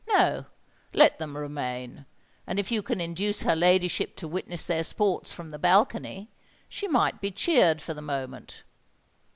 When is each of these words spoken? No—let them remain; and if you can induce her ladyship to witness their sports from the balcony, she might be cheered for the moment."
No—let 0.07 1.19
them 1.19 1.37
remain; 1.37 2.07
and 2.47 2.57
if 2.59 2.71
you 2.71 2.81
can 2.81 2.99
induce 2.99 3.43
her 3.43 3.55
ladyship 3.55 4.15
to 4.15 4.27
witness 4.27 4.65
their 4.65 4.83
sports 4.83 5.31
from 5.31 5.51
the 5.51 5.59
balcony, 5.59 6.31
she 6.67 6.87
might 6.87 7.21
be 7.21 7.29
cheered 7.29 7.83
for 7.83 7.93
the 7.93 8.01
moment." 8.01 8.63